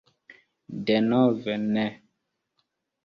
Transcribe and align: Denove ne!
Denove 0.87 1.57
ne! 1.75 1.85